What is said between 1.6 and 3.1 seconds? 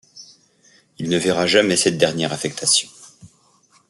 cette dernière affectation.